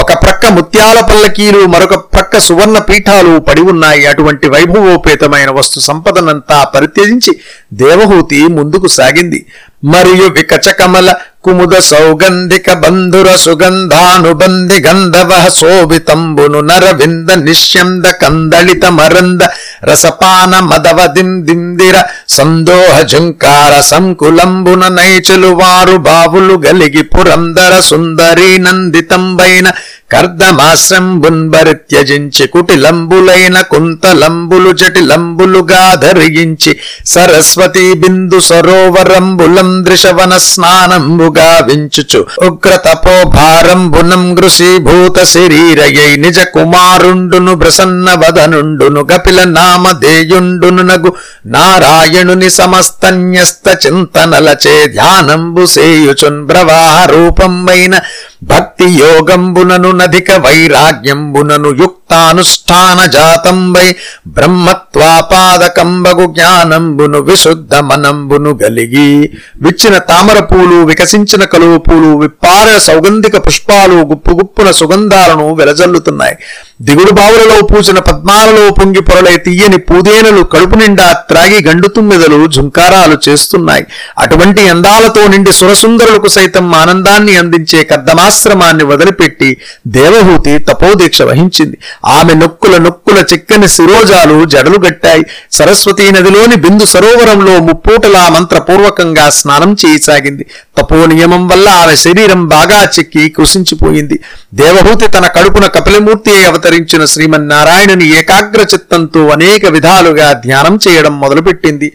[0.01, 4.07] ఒక ప్రక్క ముత్యాల పల్లకీలు మరొక ప్రక్క సువర్ణ పీఠాలు పడి ఉన్నాయి.
[4.07, 7.37] అటువంటి వైభవోపేతమైన వస్తు సంపదనంతా పరిత్యజించి
[7.73, 9.47] దేవహూతి ముందుకు సాగింది.
[9.85, 11.15] మరియు వికచకమల
[11.49, 19.43] కుముద సౌగంధిక బంధుర సుగంధానుబంధి గంధవ శోభితంబును నరవింద నిశ్యంద కందళిత మరంద
[19.89, 21.97] రసపాన మదవ దిందిందిర
[22.31, 29.69] సందోహ జుంకార సంకులంబున నైచలు వారు బావులు గలిగి పురందర సుందరీ నందితంబైన
[30.11, 42.21] కర్దమాశ్రంబున్బరిత్యజించి కుటిలంబులైన కుంతలంబులు జటిలంబులుగా ధరించి సరస్వతి బిందు సరోవరంబులం దృశవన స్నానంబుగా వించుచు.
[42.47, 51.11] ఉగ్ర తపోభారంబునం గృశీభూత శరీరయై నిజ కుమారుండును ప్రసన్న వదనుండును కపిల నామధేయుండును నగు
[51.49, 57.95] నారాయణుని సమస్తన్యస్త చింతనలచే ధ్యానంబు సేయుచున్ ప్రవాహ రూపమైన
[58.43, 63.95] భక్తి యోగంబునను నధిక వైరాగ్యంబునను యుక్తానుష్ఠాన జాతంబై
[64.27, 69.31] బ్రహ్మత్వాపాదకంబగు జ్ఞానంబును విశుద్ధ మనంబును గలిగి
[69.63, 76.37] విచ్చిన తామర పూలు వికసించిన కలువ పూలు విప్పార సౌగంధిక పుష్పాలు గుప్పు గుప్పున సుగంధాలను వెలజల్లుతున్నాయి.
[76.83, 83.87] దిగుడు బావులలో పూసిన పద్మాలలో పొంగి పొరలై తీయని పూదేనలు కడుపు నిండా త్రాగి గండుతుమ్మెదలు జుంకారాలు చేస్తున్నాయి.
[84.19, 91.79] అటువంటి అందాలతో నిండి సురసుందరులకు సైతం ఆనందాన్ని అందించే కద్దమాశ్రమాన్ని వదిలిపెట్టి దేవహూతి తపోదీక్ష వహించింది.
[92.05, 95.27] ఆమె నొక్కుల నొక్కుల చిక్కని శిరోజాలు జడలు గట్టాయి.
[95.53, 100.47] సరస్వతీ నదిలోని బిందు సరోవరంలో ముప్పూటలా మంత్రపూర్వకంగా స్నానం చేయసాగింది.
[100.79, 104.21] తపో నియమం వల్ల ఆమె శరీరం బాగా చెక్కి కృషించిపోయింది.
[104.55, 111.93] దేవహూతి తన కడుపున కపిలమూర్తి అవత అవతరించిన శ్రీమన్నారాయణుని ఏకాగ్ర చిత్తంతో అనేక విధాలుగా ధ్యానం చేయడం మొదలుపెట్టింది.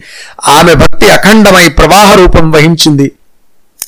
[0.48, 3.12] ఆమె భక్తి అఖండమై ప్రవాహ రూపం వహించింది.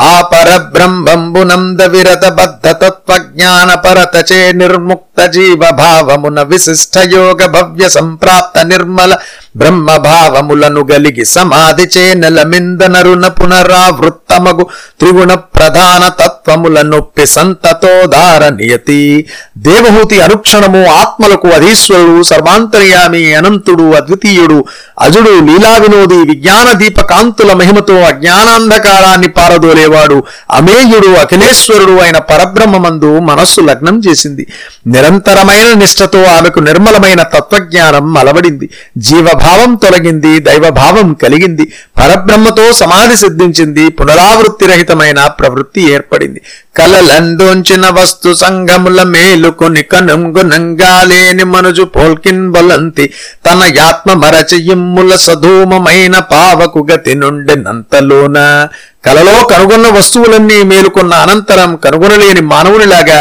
[0.08, 9.13] ఆ పరబ్రహ్మంబునంద విరత బద్ధ తత్వజ్ఞాన పరతచే నిర్ముక్త జీవ భావమున విశిష్ట యోగ భవ్య సంప్రాప్త నిర్మల
[9.58, 12.82] బ్రహ్మ భావములను గలిగి సమాధి చే నెలమింద
[13.30, 14.63] పునరావృత్తమగు
[14.99, 19.25] త్రిగుణ ప్రధాన తత్వ నొప్పి సంతతోదార నియతి.
[19.58, 24.65] దేవహూతి అనుక్షణము ఆత్మలకు అధీశ్వరుడు సర్వాంతర్యామి అనంతుడు అద్వితీయుడు
[24.99, 34.47] అజుడు లీలా వినోది విజ్ఞాన దీపకాంతుల మహిమతో అజ్ఞానాంధకారాన్ని పారదోలేవాడు అమేయుడు అఖిలేశ్వరుడు అయిన పరబ్రహ్మమందు మనస్సు లగ్నం చేసింది.
[34.88, 38.69] నిరంతరమైన నిష్ఠతో ఆమెకు నిర్మలమైన తత్వజ్ఞానం అలవడింది.
[38.97, 41.73] జీవభావం తొలగింది దైవభావం కలిగింది.
[42.02, 46.40] పరబ్రహ్మతో సమాధి సిద్ధించింది పునరావృత్తి రహితమైన ప్రవృత్తి ఏర్పడింది.
[46.78, 53.06] కలలందోంచిన వస్తు సంగముల మేలుకొని కనుంగునంగా లేని మనుజు పోల్కిన్ బలంతి
[53.48, 58.38] తన యాత్మ మరచయిమ్ముల సధూమమైన పావకు గతి నుండి నంతలోన
[59.06, 63.20] కలలో కనుగొన్న వస్తువులన్నీ మేలుకొన్న అనంతరం కనుగొనలేని మానవునిలాగా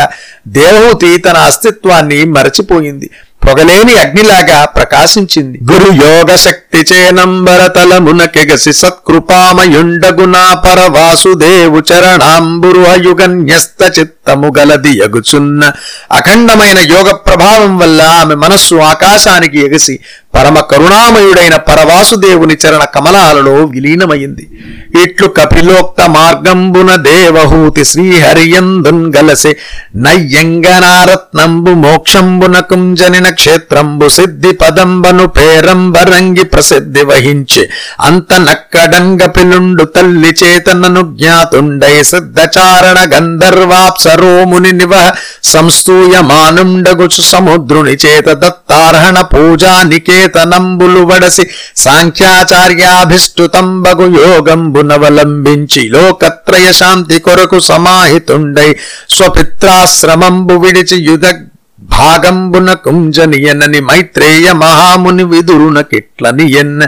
[0.58, 3.08] దేవహూతి తన అస్తిత్వాన్ని మరచిపోయింది.
[3.40, 5.56] పొగలేని అగ్నిలాగా ప్రకాశించింది.
[5.70, 15.62] గురు యోగ శక్తి చేనంబర తలమునకెగసి సత్కృపామయుండగునా పర వాసుదేవు చరణాంబురు అయుగన్యస్త చిత్తము గలది ఎగుచున్న
[16.12, 19.96] అఖండమైన యోగ ప్రభావం వల్ల ఆమె మనస్సు ఆకాశానికి ఎగసి
[20.34, 24.44] పరమ కరుణామయుడైన పరవాసుదేవుని చరణ కమలాలలో విలీనమైంది.
[25.02, 29.52] ఇట్లు కపిలోక్త మార్గంబున దేవహూతి శ్రీహరియందున్ గలసే
[30.04, 37.64] నయ్యంగనారత్నంబు మోక్షంబున కుంజనిన క్షేత్రంబు సిద్ధి పదంబను పేరంబరంగి ప్రసిద్ధి వహించే
[38.00, 44.94] అంత నక్కడంగ పిలుండు తల్లి చేతనను జ్ఞాతుండై సిద్ధచారణ గంధర్వాప్సరోముని నివ
[45.52, 48.28] సంస్తూయమానుండగుచు సముద్రుని చేత
[48.70, 58.76] దత్తార్హణ పూజా నికేతనంబులు వడసి సాంఖ్యాచార్యాభిష్టుతంబగు యోగంబునవలంబించి లోకత్రయ శాంతి కొరకు సమాహితుండై
[59.10, 61.49] స్వపిత్రాశ్రమంబు విడిచి యుధ
[61.80, 66.82] భాగంబున కుంజనియనని మైత్రేయ మహాముని విదురున కిట్లనియన్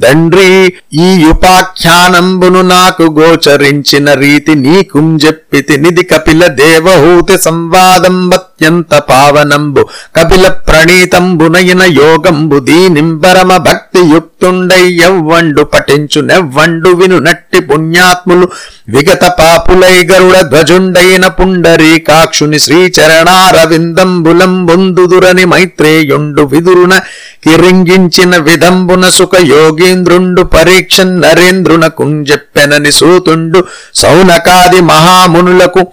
[0.00, 4.88] దండ్రి ఈ ఉపాఖ్యానంబును నాకు గోచరించిన రీతి నీ
[5.26, 9.82] చెప్పితి నిధి కపిల దేవహూతి సంవాదం అత్యంత పావనంబు.
[10.16, 18.48] కపిల ప్రణీతంబునయన యోగంబు దీనింబరమ భక్తి యుక్తుండై ఎవ్వండు పఠించు నెవ్వండు విను నట్టి పుణ్యాత్ములు.
[18.88, 27.00] విగత పాపులై గరుడ ధ్వజుండైన పుండరీకాక్షుని శ్రీచరణారవిందంబులంబుందుదురని మైత్రేయుండు విదురున
[27.44, 33.64] కిరింగించిన విధంబున సుఖ యోగీంద్రుండు పరీక్ష నరేంద్రున కుంజెప్పెనని సూతుండు.
[33.94, 35.86] సౌనకాది మహామునులకు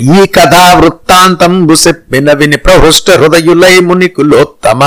[0.00, 4.80] ఈ కథా వృత్తాంతంబు చెప్పిన విని ప్రహృష్ట హృదయులై మునికులోత్తమ.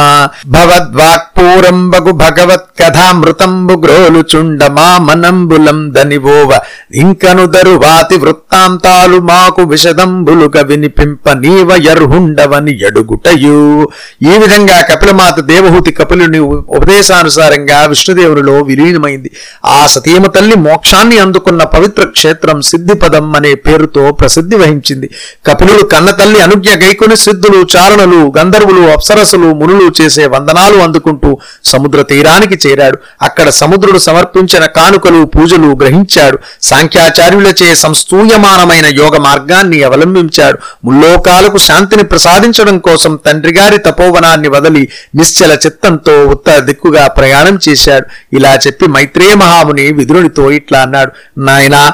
[0.48, 6.60] భగవద్వాక్పూరంబగు భగవత్ కథామృతంబు గ్రోలుచుండ మా మనంబులం దనివోవ.
[6.94, 13.90] ఇంకను దరువాతి వృత్తాంతాలు మాకు విషదంబులుగ వినిపింప నీవయర్హుండవని ఎడుగుటయు
[14.22, 19.32] ఈ విధంగా కపిలమాత దేవహూతి కపిలుని ఉపదేశానుసారంగా విష్ణుదేవునిలో విలీనమైంది.
[19.66, 24.99] ఆ సతీమ తల్లి మోక్షాన్ని అందుకున్న పవిత్ర క్షేత్రం సిద్ధిపదం అనే పేరుతో ప్రసిద్ధి వహించింది.
[25.48, 32.68] కపిలుడు కన్న తల్లి అనుజ్ఞ గైకుని సిద్ధులు చారణులు గంధర్వులు అప్సరసులు మునులు చేసే వందనాలు అందుకుంటూ సముద్ర తీరానికి
[32.68, 32.98] చేరాడు.
[33.22, 36.38] అక్కడ సముద్రుడు సమర్పించిన కానుకలు పూజలు గ్రహించాడు.
[36.62, 40.58] సాంఖ్యాచార్యులచే సంస్తూయమానమైన యోగ మార్గాన్ని అవలంబించాడు.
[40.86, 48.06] ముల్లోకాలకు శాంతిని ప్రసాదించడం కోసం తండ్రిగారి తపోవనాన్ని వదలి నిశ్చల చిత్తంతో ఉత్తర దిక్కుగా ప్రయాణం చేశాడు.
[48.34, 51.94] ఇలా చెప్పి మైత్రేయ మహాముని విదురునితో ఇట్లా అన్నాడు నాయనా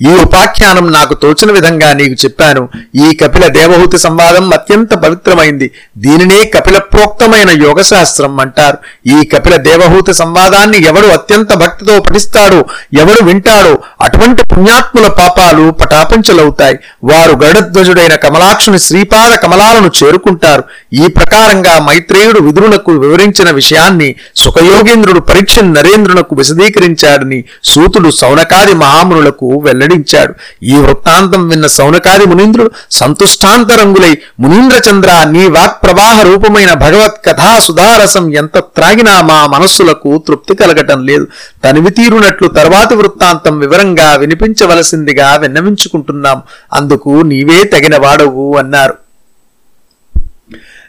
[0.00, 2.68] ఈ ఉపాఖ్యానం నాకు తోచిన విధంగా నీకు చెప్పాను.
[2.94, 5.70] ఈ కపిల దేవహూతి సంవాదం అత్యంత పవిత్రమైంది.
[5.98, 8.78] దీనినే కపిల ప్రోక్తమైన యోగ శాస్త్రం అంటారు.
[9.06, 16.78] ఈ కపిల దేవహూతి సంవాదాన్ని ఎవడు అత్యంత భక్తితో పఠిస్తాడో ఎవడు వింటాడో అటువంటి పుణ్యాత్ముల పాపాలు పటాపంచలవుతాయి.
[17.04, 20.64] వారు గరుడధ్వజుడైన కమలాక్షుని శ్రీపాద కమలాలను చేరుకుంటారు.
[20.92, 29.48] ఈ ప్రకారంగా మైత్రేయుడు విదురునకు వివరించిన విషయాన్ని సుఖయోగేంద్రుడు పరీక్ష నరేంద్రునకు విశదీకరించాడని సూతుడు సౌనకాది మహామునులకు
[29.84, 30.34] వెల్లడించాడు.
[30.62, 39.20] ఈ వృత్తాంతం విన్న సౌనకాది మునీంద్రుడు సంతుష్టాంతరంగులై మునీంద్రచంద్ర నీ వాక్ప్రవాహ రూపమైన భగవత్ కథా సుధారసం ఎంత త్రాగినా
[39.20, 41.26] మా మనస్సులకు తృప్తి కలగటం లేదు.
[41.64, 46.42] తనివి తీరునట్లు తర్వాతి వృత్తాంతం వివరంగా వినిపించవలసిందిగా విన్నవించుకుంటున్నాం.
[46.72, 49.03] అందుకు నీవే తగిన వాడవు అన్నారు.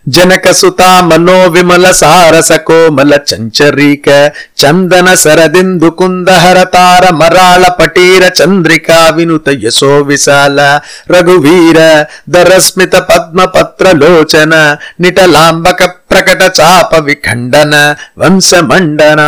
[0.06, 4.10] జనకసుతా మనో విమల సారస కోమల చంచరీక
[4.62, 10.60] చందన సరదిందు కుందహర తార మరాళ పటీర చంద్రికా వినుత యశో విశాల
[11.14, 11.80] రఘువీర
[12.36, 14.54] దరస్మిత పద్మ పత్ర లోచన
[15.02, 17.76] నిటలాంబక ప్రకట చాప విఖండన
[18.22, 19.22] వంశమండన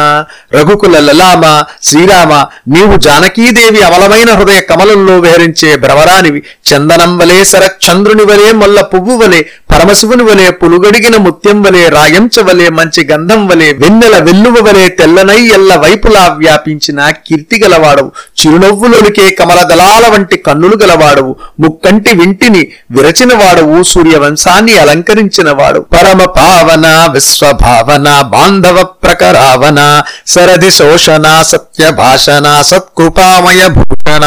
[0.56, 1.46] రఘుకుల లలామ
[1.84, 2.34] శ్రీరామ
[2.68, 9.42] నీవు జానకీదేవి అమలమైన హృదయ కమలంలో విహరించే భ్రవరానివి చందనం వలే శరచంద్రుని వలే మొల్ల పువ్వు వలే
[9.78, 15.76] పరమశివుని వలె పులుగడిగిన ముత్యం వలె రాయంచ వలె మంచి గంధం వలె వెన్నెల వెల్లువ వలె తెల్లనై ఎల్ల
[15.76, 18.12] వైపులా వ్యాపించిన కీర్తి గలవాడవు.
[18.40, 21.36] చిరునవ్వులొలికే కమల దళాల వంటి కన్నులు గలవాడవు.
[21.60, 23.84] ముక్కంటి వింటిని విరచిన వాడవు.
[23.84, 25.80] సూర్యవంశాన్ని అలంకరించిన వాడు.
[25.80, 32.62] పరమ పావన విశ్వభావన బాంధవ ప్రకరావన సరధి శోషణ సత్య భాషణ.
[32.62, 33.68] సత్కృపామయ
[34.08, 34.26] భూషణ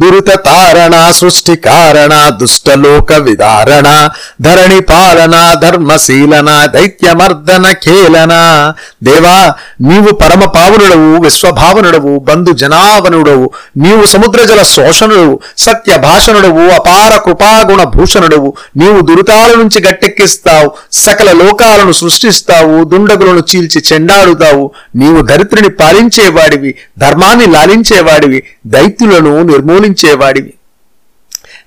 [0.00, 3.88] దురిత తారణ సృష్టి కారణ దుష్టలోక విదారణ
[4.44, 8.34] ధరణి పాలన ధర్మశీలన దైత్యమర్దన ఖేలన
[9.06, 9.36] దేవా
[9.86, 13.46] నీవు పరమ పావనుడవు విశ్వభావనుడవు బంధు జనావనుడవు
[13.78, 20.68] నీవు సముద్రజల శోషణుడవు సత్య భాషణుడవు అపార కృపాగుణ భూషణుడవు నీవు దురితాల నుంచి గట్టెక్కిస్తావు
[21.00, 24.64] సకల లోకాలను సృష్టిస్తావు దుండగులను చీల్చి చెండాడుతావు
[25.00, 28.40] నీవు దరిద్రుని పాలించేవాడివి ధర్మాన్ని లాలించేవాడివి
[29.10, 30.52] దైత్యులను నిర్మూలించేవాడివి.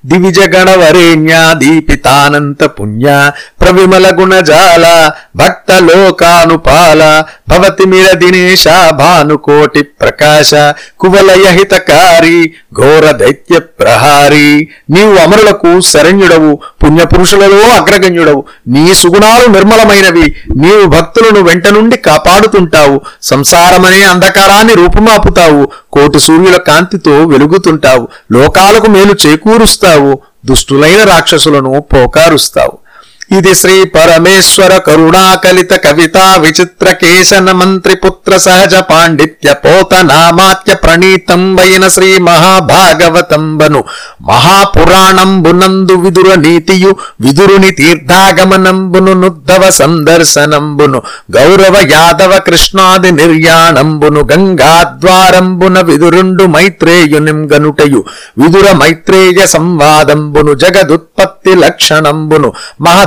[0.05, 3.31] దివిజగణవరేణ్య దీపితానంత పుణ్య
[3.63, 10.51] ప్రవిమల గుణజాల భక్త లోకానుపాల భవతి మిర దినేశ భానుకోటి ప్రకాశ
[10.99, 14.67] కువలయ హితకారి ఘోర దైత్య ప్రహారి.
[14.89, 18.43] నీవు అమరులకు శరణ్యుడవు పుణ్యపురుషులలో అగ్రగణ్యుడవు.
[18.67, 23.01] నీ సుగుణాలు నిర్మలమైనవి నీవు భక్తులను వెంట నుండి కాపాడుతుంటావు.
[23.21, 28.07] సంసారమనే అంధకారాన్ని రూపుమాపుతావు కోటి సూర్యుల కాంతితో వెలుగుతుంటావు.
[28.31, 32.83] లోకాలకు మేలు చేకూరుస్తావు దుష్టులైన రాక్షసులను పోకారుస్తావు.
[33.29, 41.85] ఇది శ్రీ పరమేశ్వర కరుణాకలిత కవితా విచిత్ర కేశన మంత్రి పుత్ర సహజ పాండిత్య పోత నామాత్య ప్రణీతం వైన
[41.87, 43.81] శ్రీ మహాభాగవతంబను.
[44.29, 50.99] మహాపురాణంబునందు విదుర నీతియు విదురుని తీర్థాగమనంబును నుద్ధవ సందర్శనంబును
[51.31, 58.01] గౌరవ యాదవ కృష్ణాది నిర్యాణంబును గంగాద్వారంబున విదురుండు మైత్రేయునిం గనుటయు
[58.41, 62.51] విదుర మైత్రేయ సంవాదంబును జగదుత్పత్తి లక్షణంబును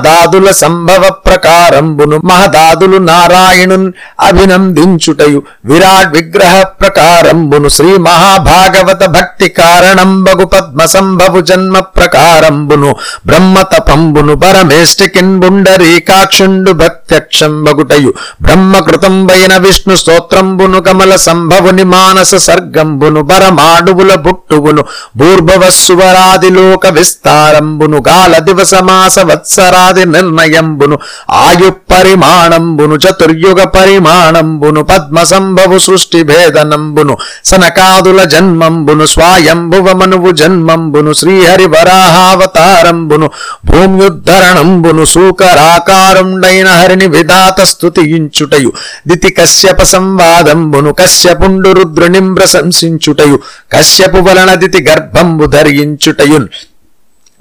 [0.06, 5.42] మహదాదుల సంభవ ప్రకారంబును మహదాదులు నారాయణున్ అభినందించుటయు.
[5.64, 12.96] విరాట్ విగ్రహ ప్రకారంబును శ్రీ మహాభాగవత భక్తి కారణంబగు పద్మ సంభవు జన్మ ప్రకారంబును.
[13.26, 18.12] బ్రహ్మతపంబును పరమేష్టికిన్బుండరీకాక్షుండు పరమేష్టికిన్ బుండరీకాక్షుండు ప్రత్యక్షంబగుటయు.
[18.42, 24.84] బ్రహ్మకృతంబైన విష్ణు స్తోత్రంబును కమల సంభవుని మానస సర్గంబును పరమాణువుల బుట్టువును.
[25.16, 30.96] భూర్భవస్సువరాదిలోక విస్తారంబును గాల దివసమాస వత్సరాది వత్సరాది నిర్ణయంబును
[31.40, 43.28] ఆయు పరిమాణంబును చతుర్యుగ పరిమాణంబును పద్మ సంభవు సృష్టి భేదనంబును సనకాదుల జన్మంబును స్వాయంభువ మనువు జన్మంబును శ్రీహరి వరాహావతారంబును
[43.70, 48.70] భూమ్యుద్ధరణంబును సూకరాకారుండైన హరిని విధాత స్తుతించుటయు
[49.08, 53.36] దితి కశ్యప సంవాదంబును కశ్యపుండు రుద్రునిం ప్రశంసించుటయు
[53.74, 56.48] కశ్యపు వలన దితి గర్భంబు ధరించుటయున్.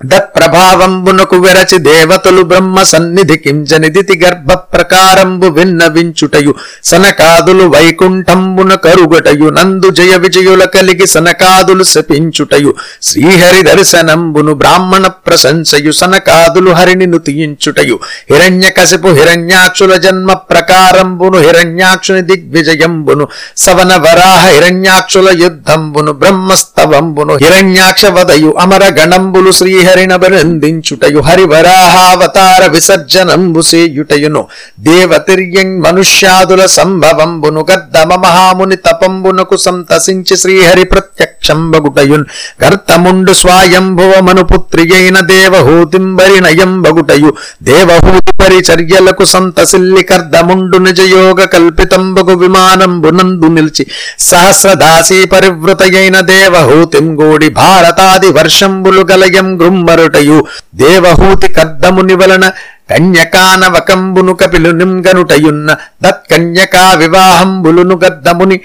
[0.05, 6.55] దత్ప్రభావంబునకు వెరచి దేవతలు బ్రహ్మ సన్నిధి కించనిదితి గర్భ ప్రకారంబు విన్నవించుటయు.
[6.83, 9.49] సనకాదులు వైకుంఠంబున కరుగటయు.
[9.49, 12.73] నందు జయ విజయుల కలిగి సనకాదులు శపించుటయు.
[13.01, 15.91] శ్రీహరి దర్శనంబును బ్రాహ్మణ ప్రశంసయు.
[15.91, 17.99] సనకాదులు హరిని నుతియించుటయు
[18.31, 23.27] హిరణ్య కసిపు హిరణ్యాక్షుల జన్మ ప్రకారంబును హిరణ్యాక్షుని దిగ్విజయంబును.
[23.57, 28.55] సవన వరాహ హిరణ్యాక్షుల యుద్ధంబును బ్రహ్మస్తవంబును హిరణ్యాక్ష వదయు.
[28.59, 34.41] అమర గణంబులు శ్రీ శ్రీహరినభినందించుటయు హరివరాహావతార విసర్జనంబుసేయుటయును
[34.79, 42.25] దేవతిర్యం మనుష్యాదుల సంభవంబును గద్దమ మహాముని తపంబునకు సంతసించి శ్రీహరి ప్రత్యక్షంబగుటయున్.
[42.61, 47.31] కర్తముండు స్వాయంభువమను పుత్రియైన దేవహూతింబరి నయంబగుటయు.
[47.63, 53.85] దేవహూతి పరిచర్యలకు సంతసిల్లి కర్దముండు నిజయోగ కల్పితంబగు విమానంబునందు నిలిచి.
[54.19, 60.37] సహస్రదాసీ పరివృతయైన దేవహూతిం గూడి భారతాది వర్షంబులు గలయం గృం మరుటయు
[60.75, 62.45] దేవహూతి కద్దముని వలన
[62.91, 65.69] కన్యకానవకంబును కపిలునిం గనుటయున్న
[66.03, 68.57] దత్కన్యకా వివాహంబులును గద్దముని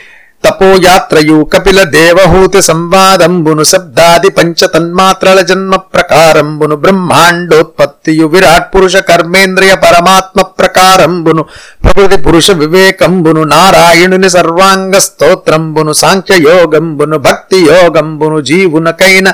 [0.43, 11.43] తపోయాత్రయు కపిల దేవహూతి సంవాదంబును శబ్దాది పంచ తన్మాత్రల జన్మ ప్రకారంబును బ్రహ్మాండోత్పత్తియు విరాట్ పురుష కర్మేంద్రియ పరమాత్మ ప్రకారంబును
[11.83, 19.29] ప్రకృతి పురుష వివేకంబును నారాయణుని సర్వాంగ స్తోత్రంబును సాంఖ్య యోగంబును భక్తి యోగంబును జీవునకైన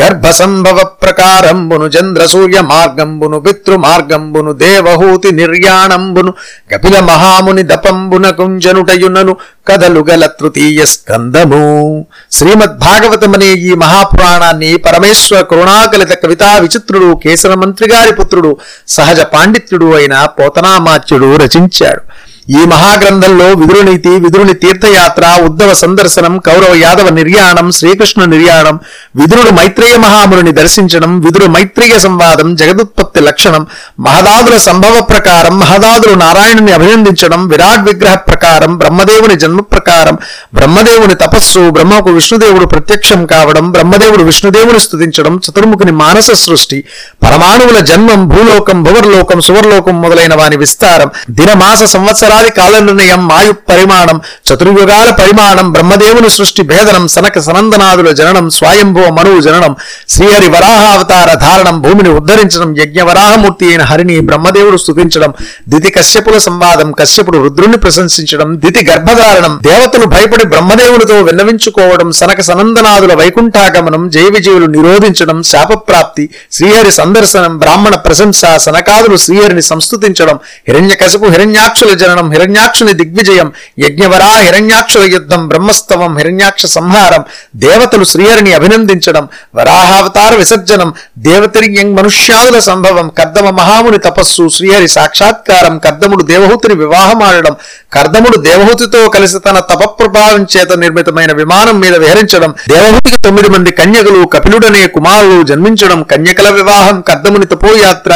[0.00, 6.32] గర్భ సంభవ ప్రకారంబును చంద్ర సూర్య మార్గంబును పితృ మార్గంబును దేవహూతి నిర్యాణంబును
[6.72, 9.34] కపిల మహాముని దపంబున కుంజనుటయునను
[9.68, 12.06] కథలు గల తృతీయ స్కందము.
[12.32, 18.56] శ్రీమద్భాగవతమనే ఈ మహాపురాణాన్ని పరమేశ్వర కరుణాకలిత కవితా విచిత్రుడు కేసరమంత్రి గారి పుత్రుడు
[18.88, 22.02] సహజ పాండిత్యుడు అయిన పోతనామాత్యుడు రచించాడు.
[22.48, 28.76] ఈ మహాగ్రంథంలో విదురునీతి విదురుని తీర్థయాత్ర ఉద్ధవ సందర్శనం కౌరవ యాదవ నిర్యాణం శ్రీకృష్ణ నిర్యాణం
[29.16, 33.62] విదురుడు మైత్రేయ మహాముని దర్శించడం విదురు మైత్రేయ సంవాదం జగదుత్పత్తి లక్షణం
[33.98, 40.18] మహదాదుల సంభవ ప్రకారం మహదాదులు నారాయణుని అభినందించడం విరాట్ విగ్రహ ప్రకారం బ్రహ్మదేవుని జన్మ ప్రకారం
[40.56, 46.80] బ్రహ్మదేవుని తపస్సు బ్రహ్మకు విష్ణుదేవుడు ప్రత్యక్షం కావడం బ్రహ్మదేవుడు విష్ణుదేవుని స్థుతించడం చతుర్ముఖుని మానస సృష్టి
[47.24, 51.82] పరమాణువుల జన్మం భూలోకం భువర్లోకం సువర్లోకం మొదలైన వాని విస్తారం దినమాస
[52.34, 54.16] సంవత్సరాది కాల నిర్ణయం ఆయు పరిమాణం
[54.46, 59.72] చతుర్యుగాల పరిమాణం బ్రహ్మదేవుని సృష్టి భేదనం సనక సనందనాదుల జననం స్వయంభవ మనువు జననం
[60.12, 65.32] శ్రీహరి వరాహావతార ధారణం భూమిని ఉద్ధరించడం యజ్ఞ వరాహమూర్తి అయిన హరిని బ్రహ్మదేవుడు స్థుతించడం
[65.72, 74.04] దితి కశ్యపుల సంవాదం కశ్యపుడు రుద్రుని ప్రశంసించడం దితి గర్భధారణం దేవతలు భయపడి బ్రహ్మదేవునితో విన్నవించుకోవడం సనక సనందనాదుల వైకుంఠాగమనం
[74.16, 80.36] జయ విజయులు నిరోధించడం శాపప్రాప్తి శ్రీహరి సందర్శనం బ్రాహ్మణ ప్రశంస సనకాదులు శ్రీహరిని సంస్తుతించడం
[80.68, 83.48] హిరణ్యకశపు హిరణ్యాక్షుల జననం దర్శనం హిరణ్యాక్షుని దిగ్విజయం
[83.82, 87.22] యజ్ఞవరా హిరణ్యాక్షుల యుద్ధం బ్రహ్మస్తవం హిరణ్యాక్ష సంహారం
[87.62, 89.24] దేవతలు శ్రీహరిని అభినందించడం
[89.58, 90.90] వరాహావతార విసర్జనం
[91.26, 97.54] దేవతరియం మనుష్యాదుల సంభవం కర్దమ మహాముని తపస్సు శ్రీహరి సాక్షాత్కారం కర్దముడు దేవహూతిని వివాహమాడడం
[97.92, 104.82] కర్దముడు దేవహూతితో కలిసి తన తపప్రభావం చేత నిర్మితమైన విమానం మీద విహరించడం దేవహూతికి తొమ్మిది మంది కన్యకులు కపిలుడనే
[104.94, 108.12] కుమారులు జన్మించడం కన్యకల వివాహం కర్దముని తపోయాత్ర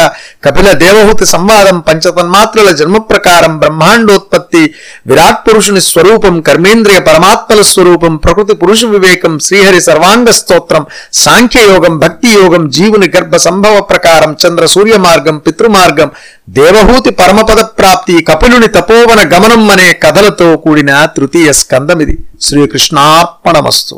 [0.47, 3.53] కపిల దేవహూతి సంవాదం పంచతన్మాత్రల జన్మ ప్రకారం
[3.97, 4.63] బ్రహ్మాండోత్పత్తి
[5.07, 10.83] విరాట్ పురుషుని స్వరూపం కర్మేంద్రియ పరమాత్మల స్వరూపం ప్రకృతి పురుష వివేకం శ్రీహరి సర్వాంగ స్తోత్రం
[11.13, 16.11] సాంఖ్యయోగం భక్తి యోగం జీవుని గర్భ సంభవ ప్రకారం చంద్ర సూర్య మార్గం పితృమార్గం
[16.49, 22.15] దేవహూతి పరమపద ప్రాప్తి కపిలుని తపోవన గమనం అనే కథలతో కూడిన తృతీయ స్కందమిది.
[22.41, 23.95] శ్రీకృష్ణార్పణమస్తు.